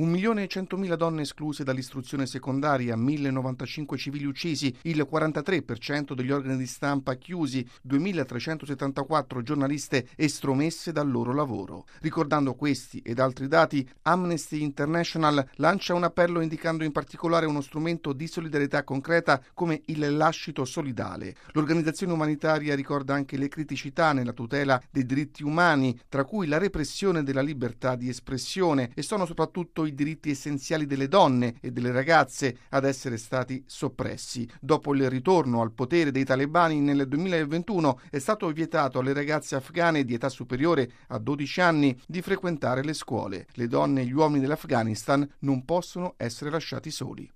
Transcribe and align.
1.100.000 0.00 0.94
donne 0.94 1.22
escluse 1.22 1.62
dall'istruzione 1.62 2.24
secondaria, 2.24 2.96
1.095 2.96 3.96
civili 3.98 4.24
uccisi, 4.24 4.74
il 4.82 5.06
43% 5.10 6.14
degli 6.14 6.30
organi 6.30 6.56
di 6.56 6.66
stampa 6.66 7.16
chiusi, 7.16 7.68
2.374 7.86 9.42
giornaliste 9.42 10.08
estromesse 10.16 10.92
dal 10.92 11.10
loro 11.10 11.34
lavoro. 11.34 11.84
Ricordando 12.00 12.54
questi 12.54 13.02
ed 13.04 13.18
altri 13.18 13.46
dati, 13.46 13.86
Amnesty 14.02 14.62
International 14.62 15.46
lancia 15.56 15.92
un 15.92 16.04
appello 16.04 16.40
indicando 16.40 16.82
in 16.82 16.92
particolare 16.92 17.44
uno 17.44 17.60
strumento 17.60 18.14
di 18.14 18.26
solidarietà 18.26 18.84
concreta 18.84 19.42
come 19.52 19.82
il 19.86 20.16
lascito 20.16 20.64
solidale. 20.64 21.36
L'organizzazione 21.52 22.14
umanitaria 22.14 22.74
ricorda 22.74 23.12
anche 23.12 23.36
le 23.36 23.48
criticità 23.48 24.14
nella 24.14 24.32
tutela 24.32 24.80
dei 24.90 25.04
diritti 25.04 25.42
umani, 25.42 26.00
tra 26.08 26.24
cui 26.24 26.46
la 26.46 26.56
repressione 26.56 27.22
della 27.22 27.42
libertà 27.42 27.96
di 27.96 28.08
espressione 28.08 28.92
e 28.94 29.02
sono 29.02 29.26
soprattutto 29.26 29.84
i 29.84 29.89
diritti 29.94 30.30
essenziali 30.30 30.86
delle 30.86 31.08
donne 31.08 31.56
e 31.60 31.70
delle 31.70 31.90
ragazze 31.90 32.58
ad 32.70 32.84
essere 32.84 33.16
stati 33.16 33.62
soppressi. 33.66 34.48
Dopo 34.60 34.94
il 34.94 35.08
ritorno 35.10 35.60
al 35.60 35.72
potere 35.72 36.10
dei 36.10 36.24
talebani 36.24 36.80
nel 36.80 37.08
2021 37.08 38.00
è 38.10 38.18
stato 38.18 38.48
vietato 38.50 39.00
alle 39.00 39.12
ragazze 39.12 39.56
afghane 39.56 40.04
di 40.04 40.14
età 40.14 40.28
superiore 40.28 40.90
a 41.08 41.18
12 41.18 41.60
anni 41.60 42.00
di 42.06 42.22
frequentare 42.22 42.84
le 42.84 42.94
scuole. 42.94 43.46
Le 43.54 43.66
donne 43.66 44.02
e 44.02 44.06
gli 44.06 44.12
uomini 44.12 44.40
dell'Afghanistan 44.40 45.28
non 45.40 45.64
possono 45.64 46.14
essere 46.16 46.50
lasciati 46.50 46.90
soli. 46.90 47.28